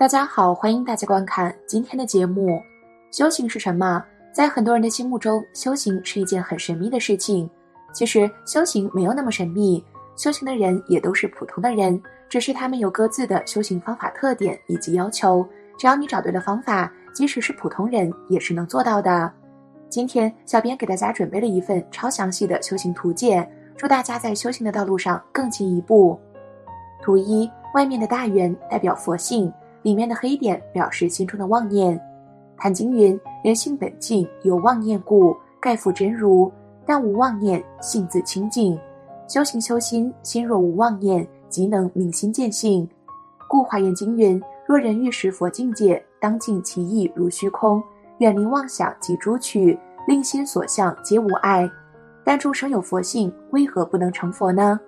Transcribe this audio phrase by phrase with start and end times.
[0.00, 2.58] 大家好，欢迎大家观看今天的节目。
[3.10, 4.02] 修行是什么？
[4.32, 7.46] 在很多人的心目中，修行是一件很神秘的事情。
[7.92, 9.84] 其实，修行没有那么神秘。
[10.16, 15.46] 修行的人也都是普通的人，只是他们有各自的修行方法特点以及要求。
[15.76, 19.30] 只要你找对了方法，即使是普通人也是能做到的。
[19.90, 23.46] 今天，小编给大家准备了一份超详细的修行图解，
[23.76, 26.18] 祝大家在修行的道路上更进一步。
[27.02, 29.52] 图一，外面的大圆代表佛性。
[29.82, 32.00] 里面的黑点表示心中的妄念。
[32.56, 36.50] 谭经云：人性本净，有妄念故，盖复真如；
[36.84, 38.78] 但无妄念，性自清净。
[39.26, 42.88] 修行修心，心若无妄念，即能明心见性。
[43.48, 47.82] 故华严经云：若人欲识佛境界，当尽其意如虚空，
[48.18, 51.68] 远离妄想及诸趣，令心所向皆无碍。
[52.22, 54.78] 但众生有佛性，为何不能成佛呢？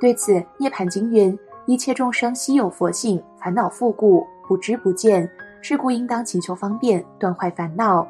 [0.00, 4.24] 对此，涅盘经云：一切众生悉有佛性，烦恼复故。
[4.48, 5.30] 不知不见，
[5.60, 8.08] 是故应当勤求方便，断坏烦恼。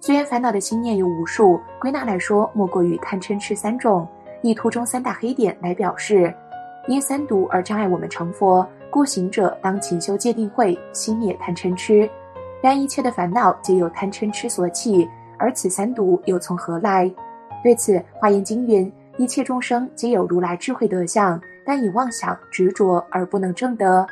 [0.00, 4.06] 虽然烦恼的心念有无数，归纳来说，莫过于贪嗔痴三种。
[4.42, 6.32] 以图中三大黑点来表示，
[6.88, 12.08] 因三毒而障碍我们成佛，故行者当勤修戒定慧，熄灭贪嗔痴。
[12.60, 17.10] 然一切的烦恼皆由贪嗔痴所起，而此三毒又从何来？
[17.62, 24.06] 对此，华严经云：一切众生皆有如来智慧德相，但以妄想执着而不能证得。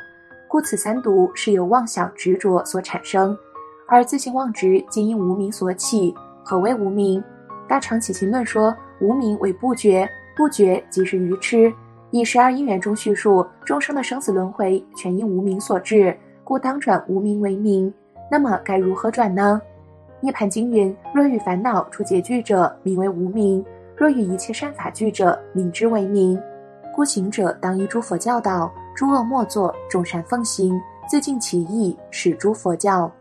[0.55, 3.37] 故此三毒是由妄想执着所产生，
[3.89, 6.15] 而自性妄执皆因无名所起。
[6.45, 7.21] 何谓无名？
[7.67, 11.69] 大乘起心论说，无名为不觉，不觉即是愚痴。
[12.09, 17.93] 以十二因缘中叙述众生的生死轮回，全因无名所致，故当转无名为名。
[18.31, 19.61] 那么该如何转呢？
[20.21, 23.61] 涅盘经云：若与烦恼出结聚者，名为无名；
[23.93, 26.41] 若与一切善法聚者，名之为名。
[26.95, 28.71] 故行者当依诸佛教导。
[28.95, 33.11] 诸恶莫作，众善奉行，自尽其意，始诸佛教。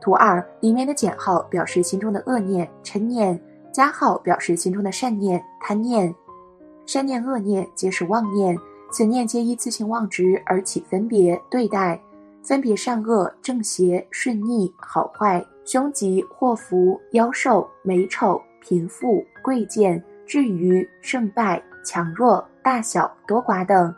[0.00, 3.38] 图二里面的减号表示心中的恶念、嗔念，
[3.72, 6.14] 加号表示心中的善念、贪念。
[6.86, 8.56] 善念、恶念皆是妄念，
[8.92, 12.00] 此念皆依自性妄执而起分别对待，
[12.42, 23.92] 分别善恶、正邪、顺逆、好坏、凶吉祸福、妖寿、美丑、贫富、贵贱、至于胜败、强弱、大小、多寡等。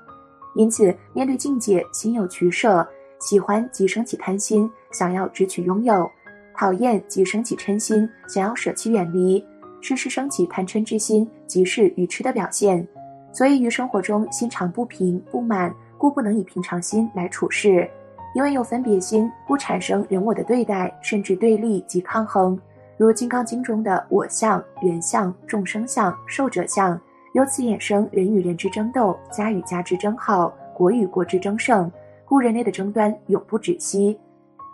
[0.55, 2.87] 因此，面对境界，心有取舍，
[3.21, 6.09] 喜欢即升起贪心，想要直取拥有；
[6.57, 9.45] 讨厌即升起嗔心，想要舍弃远离。
[9.81, 12.87] 时时升起贪嗔之心，即是愚痴的表现。
[13.33, 17.91] 所以，于生活中心常不平不满，故不能以平常心来处事。
[18.35, 22.59] 因为有分别心，故产生人我的对待，甚至对立及抗衡。
[22.97, 27.01] 如《金刚经》中的我相、人相、众生相、寿者相。
[27.35, 31.91] 由此衍生人与人之争斗，家与家之争好，国与国之争胜，
[32.25, 34.17] 故人类的争端永不止息。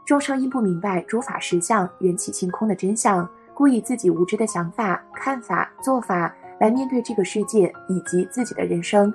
[0.04, 9.10] 众生因不明白诸法实相、缘起性空的真相，故以自己无知的想法、看法、做法来面对这个世界以及自己的人生。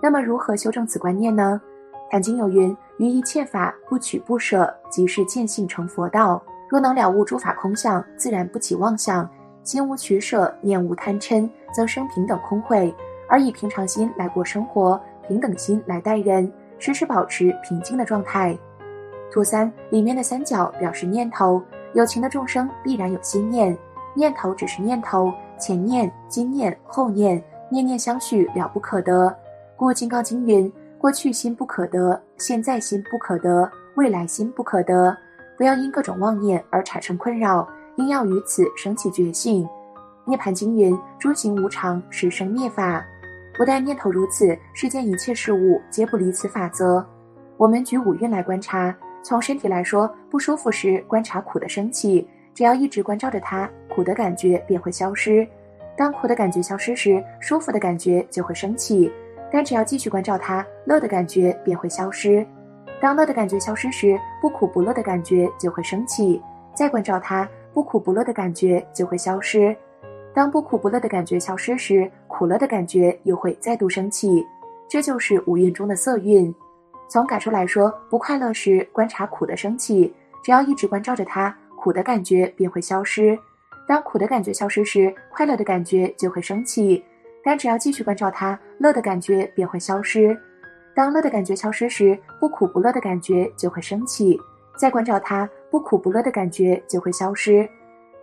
[0.00, 1.60] 那么，如何修正此观念呢？
[2.08, 6.40] 坛经有云：“于一切法不取不舍，即是见性成佛道。
[6.68, 9.28] 若能了悟诸法空相，自然不起妄想。”
[9.66, 12.94] 心无取舍，念无贪嗔，则生平等空慧；
[13.28, 18.56] 而以平常心来过生活，平等心来待人，时时保持平静的状态。
[19.28, 21.60] 图三里面的三角表示念头，
[21.94, 23.76] 有情的众生必然有心念，
[24.14, 29.36] 念头只是念头，前念、今念、后念，念念相续，了不可得。
[29.74, 35.14] 故《金刚经》云：过去心不可得，现在心不可得，未来心不可得。
[35.56, 37.68] 不要因各种妄念而产生困扰。
[37.96, 39.68] 应要于此升起觉性。
[40.24, 43.04] 涅盘经云：诸行无常，是生灭法。
[43.56, 47.04] 不但念头如此，世间一切事物皆不离此法则。
[47.56, 55.46] 我们举五蕴来观察，从身体来说，不舒服时观察苦的升起，只要一直关照着它，苦的感觉便会消失。
[55.96, 59.10] 当苦的感觉消失时，舒服的感觉就会升起。
[59.50, 62.46] 但只要继续关照它，乐的感觉便会消失。
[63.00, 66.42] 当乐的感觉消失时，不苦不乐的感觉就会升起。
[66.74, 67.48] 再关照它。
[67.76, 69.76] 不苦不乐的感觉就会消失，
[70.32, 74.42] 当不苦不乐的感觉消失时，苦乐的感觉又会再度升起，
[74.88, 76.54] 这就是五蕴中的色蕴。
[77.06, 80.10] 从感受来说，不快乐时观察苦的升起，
[80.42, 83.38] 只要一直关照着它，苦的感觉便会消失。
[83.86, 87.04] 当苦的感觉消失时，快乐的感觉就会升起，
[87.44, 90.34] 但只要继续关照它，乐的感觉便会消失。
[90.94, 94.40] 当乐的感觉消失时，不苦不乐的感觉就会升起。
[94.78, 97.68] 再关照它，不苦不乐的感觉就会消失。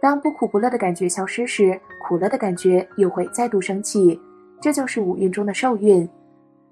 [0.01, 4.19] 当不苦不乐的感觉消失时，苦乐的感觉又会再度升起。
[4.59, 6.09] 这就是五蕴中的受蕴。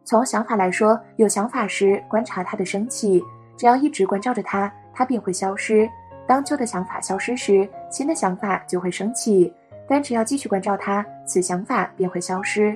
[0.04, 3.22] 从想法来说，有想法时观察它的升起，
[3.56, 5.88] 只要一直关照着它，它便会消失。
[6.26, 9.54] 当旧的想法消失时，新的想法就会升起。
[9.88, 12.76] 但只要继续关照它，此想法便会消失。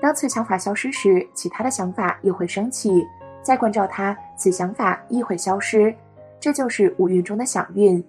[0.00, 3.06] 当此想法消失时，其他的想法又会升起。
[3.42, 5.94] 再关照它，此想法亦会消失。
[6.40, 8.02] 这就是五蕴中的想运。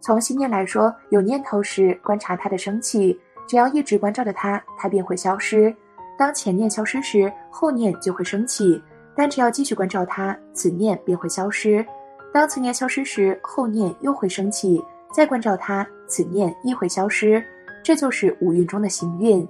[0.00, 3.18] 从心念来说，有念头时，观察它的升起，
[3.48, 5.74] 只要一直关照着它，它便会消失。
[6.18, 8.80] 当前念消失时，后念就会升起。
[9.16, 11.84] 但只要继续关照它，此念便会消失。
[12.32, 14.84] 当此念消失时，后念又会升起。
[15.12, 17.42] 再关照它，此念亦会消失。
[17.82, 19.46] 这就是五蕴中的行运。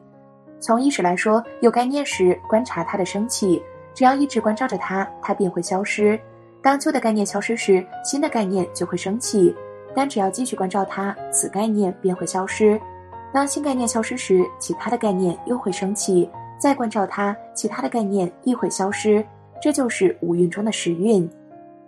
[0.60, 3.60] 从意识来说，有概念时观察它的升起，
[3.92, 6.18] 只要一直关照着它，它便会消失。
[6.66, 9.54] 当旧的概念消失时，新的概念就会升起，
[9.94, 12.76] 但只要继续关照它，此概念便会消失。
[13.32, 16.28] 当新概念消失时，其他的概念又会升起，
[16.58, 19.24] 再关照它，其他的概念亦会消失。
[19.62, 21.30] 这就是五蕴中的时运。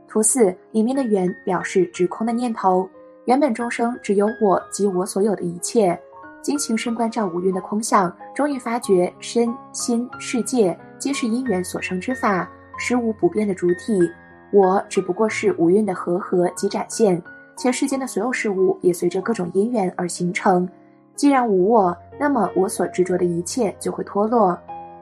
[0.07, 2.89] 图四里面的圆表示直空的念头，
[3.25, 6.01] 原本众生只有我及我所有的一切。
[6.41, 12.49] 经行深观照五蕴的空相，终于发觉身心世界皆是因缘所生之法，
[12.79, 14.09] 实无不变的主体。
[14.51, 17.23] 我只不过是五蕴的和合及展现，
[17.57, 20.69] 且世间的所有事物也随着各种因缘而形成。
[21.15, 24.59] 既然无我，那么我所执着的一切就会脱落。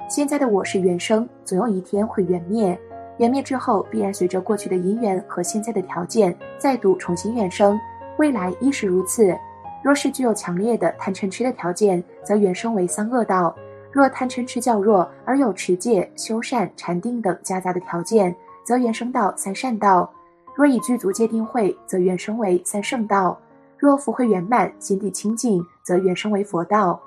[0.08, 2.78] 现在的我是原生，总有一天会缘灭。
[3.18, 7.78] 缘灭之后，必然随着过去的因缘和现在的条件，再度重新原生。
[8.18, 9.36] 未来亦是如此。
[9.82, 13.54] 若是具有强烈的贪嗔痴的条件，则原生为三恶道；
[13.92, 18.34] 若贪嗔痴较弱，而有持戒、修善、禅定等夹杂的条件，
[18.66, 20.10] 则原生到三善道；
[20.56, 23.38] 若以具足戒定慧，则原生为三圣道；
[23.78, 27.00] 若福慧圆满、心地清净，则原生为佛道。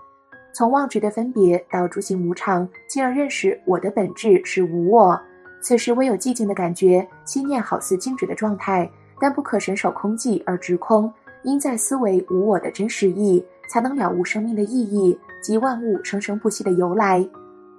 [0.54, 5.20] 从妄执的分别到诸行无常，进而认识我的本质是无我。
[5.62, 8.90] 此时唯有寂静的感觉，心念好似静止的状态，
[9.20, 11.12] 但不可神守空寂而直空。
[11.44, 17.28] 因在思维无我的真实意，才能了悟生命的意义及万物生生不息的由来。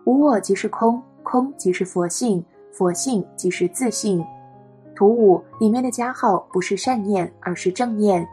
[0.05, 4.25] 无我即是空，空即是佛性，佛性即是自性。
[4.95, 8.27] 图五里面的加号不是善念，而是正念。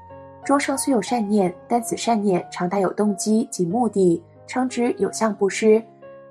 [0.43, 5.81] 众生虽有善念，但此善念常带有动机及目的，称之有相不施。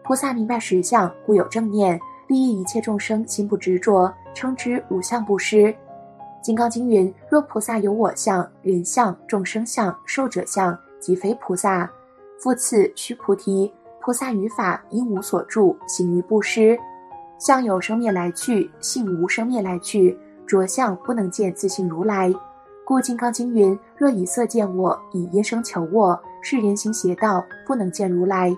[0.02, 5.74] 菩萨明白实相，故有正念，利益一切众生心不执着，称之无相不施。
[6.42, 11.90] 金刚经云：若菩萨有我相、人相、众生相、寿者相，即非菩萨。
[12.38, 16.78] 复次，须菩提，菩萨于法应无所住，行于布施。
[17.38, 20.18] 相有生灭来去，性无生灭来去。
[20.46, 22.32] 着相不能见自性如来，
[22.84, 28.56] 故金刚经云：若以色见我，以音声求我，是人行邪道，不能见如来。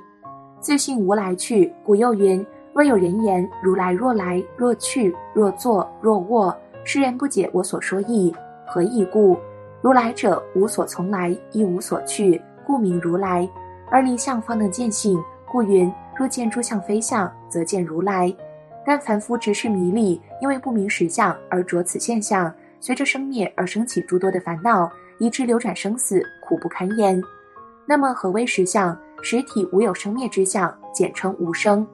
[0.61, 2.45] 自性无来去，故又云：
[2.75, 6.55] 若有人言如来若来若去若坐若卧。
[6.85, 8.35] 世人不解我所说意，
[8.67, 9.37] 何以故？
[9.81, 13.49] 如来者无所从来，亦无所去，故名如来。
[13.91, 15.19] 而离相方能见性，
[15.51, 18.31] 故云：若见诸相非相，则见如来。
[18.89, 22.51] 但凡夫执事迷离，因为不明实相而着此现象，
[22.81, 27.23] 随着生灭而生起诸多的烦恼，以致流转生死，苦不堪言。
[27.85, 28.99] 那么何为实相？
[29.21, 31.87] 实体无有生灭之相，简称无生。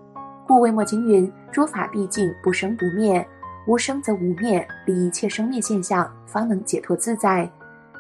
[0.47, 3.27] 故维摩经云：诸法毕竟不生不灭。
[3.67, 7.51] 无生则无灭，离一切生灭现象，方能解脱自在。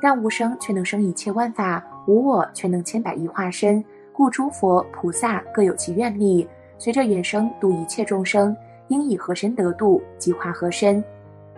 [0.00, 3.84] 但无生却能生一切万法，无我却能千百亿化身。
[4.12, 8.56] 故诸佛菩萨各有其愿力，随着缘生度一切众生，
[8.88, 11.02] 应以何身得度，即化何身。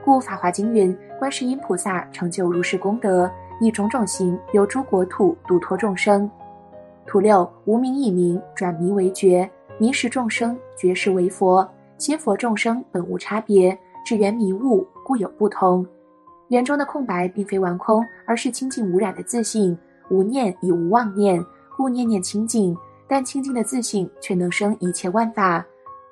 [0.05, 3.31] 故法华经云：观世音菩萨成就如是功德，
[3.61, 6.31] 以种种行由诸国土度脱众生。
[7.07, 11.69] 图六：无名以名转迷为觉，迷时众生，觉时为佛。
[11.99, 13.77] 心佛众生本无差别。
[14.05, 15.85] 只缘迷雾，故有不同。
[16.49, 19.77] 圆中的空白并非完空，而是清净无染的自信。
[20.11, 21.45] 无念以无妄念，
[21.77, 22.77] 故念念清净。
[23.09, 25.65] 但清净的自信却能生一切万法。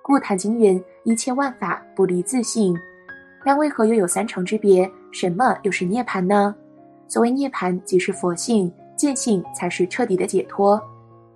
[0.03, 2.77] 故坛经云：一切万法不离自性。
[3.45, 4.91] 但为何又有三成之别？
[5.13, 6.55] 什么又是涅槃呢？
[7.07, 10.83] 所谓涅槃，即是佛性见性，才是彻底的解脱。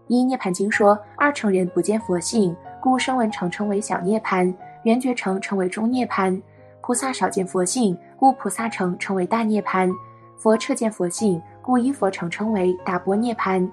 [0.06, 4.52] 一涅槃经说，二乘人不见佛性，故声闻成称为小涅槃。
[4.84, 6.40] 圆觉成称为中涅槃，
[6.80, 9.92] 菩萨少见佛性，故菩萨成称为大涅槃；
[10.38, 13.68] 佛彻见佛性，故依佛成称为大波涅槃。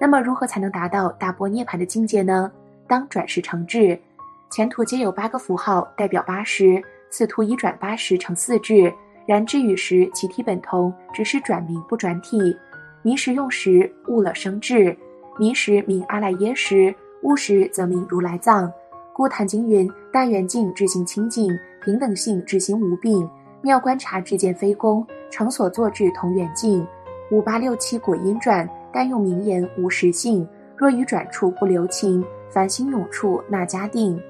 [0.00, 2.50] 那么，如何才能达到大波涅槃的境界呢？
[2.88, 4.00] 当转世成智，
[4.48, 8.92] 前途皆有八个符号代表八十，此图已转八十成四智。
[9.26, 12.56] 然智与时其体本同，只是转名不转体。
[13.02, 14.96] 迷时用时，悟了生智；
[15.36, 18.72] 迷时名阿赖耶识，悟时则名如来藏。
[19.12, 21.50] 故坛经云：大圆净，智行清净，
[21.82, 23.28] 平等性，智行无病。
[23.62, 26.86] 妙观察只见非功，成所作智同远近。
[27.32, 30.48] 五八六七果因转，但用名言无实性。
[30.76, 34.22] 若于转处不留情，凡心永处那加定。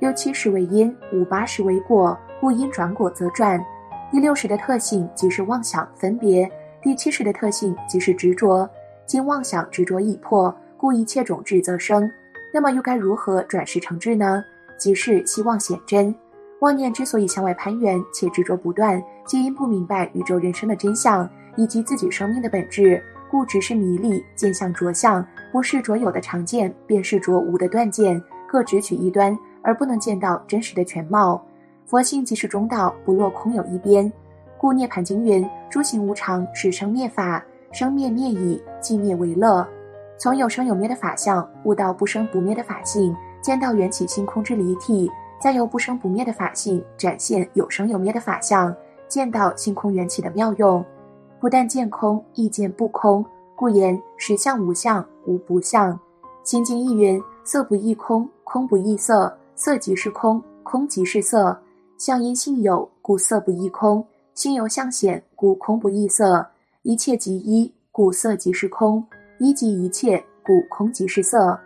[0.00, 3.62] 六七十为因，五八十为果，故因转果则转。
[4.12, 6.48] 第六十的特性即是妄想分别，
[6.80, 8.68] 第七十的特性即是执着。
[9.06, 12.08] 今妄想执着已破，故一切种智则生。
[12.54, 14.40] 那么又该如何转世成智呢？
[14.78, 16.14] 即是希望显真。
[16.60, 29.36] 妄念之所以向外攀援且执着不断，皆因不明白宇宙人生的真相以及自己生命的本质，故只是迷离见相着相，不是着有的常见，便是着无的断见，各执取一端，
[29.68, 31.38] 而不能见到真实的全貌。
[31.84, 34.10] 佛性即是中道，不落空有一边。
[34.56, 39.66] 故涅盘经云：诸行无常，是生灭法，生灭灭已，寂灭为乐。
[40.16, 48.74] 从有生有灭的法相悟到不生不灭的法性，见到缘起性空之离体，再由不生不灭的法性展现有生有灭的法相，
[49.06, 50.82] 见到性空缘起的妙用。
[51.38, 53.22] 不但见空，亦见不空。
[53.54, 56.00] 故言实相无相，无不相。
[56.42, 61.60] 心经亦云：色不异空，空不异色，色即是空，空即是色。
[61.98, 64.00] 相因性有，故色不异空；
[64.32, 66.46] 性由相显，故空不异色。
[66.82, 69.02] 一切即一，故色即是空；
[69.40, 71.58] 一即一切，故空即是色。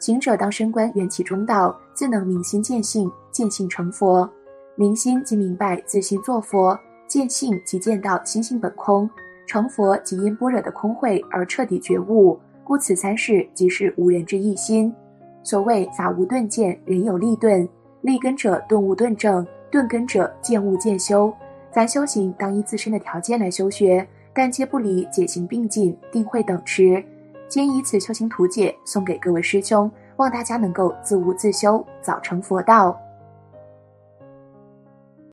[0.00, 4.26] 行者当深观缘起中道，自能明心见性，见性成佛。
[4.74, 9.08] 明心即明白自心作佛，见性即见到心性本空，
[9.46, 12.40] 成佛即因般若的空慧而彻底觉悟。
[12.64, 14.90] 故此三世即是无人之一心。
[15.44, 17.68] 所谓法无顿见，人有立顿。
[18.00, 19.46] 立根者顿悟顿证。
[19.70, 21.34] 顿根者见悟见修，
[21.72, 27.04] 咱修行当依自身的条件来修学，但皆不离解行并进，定慧等持。
[27.48, 32.96] 今以此修行图解送给各位师兄，望大家能够自悟自修，早成佛道。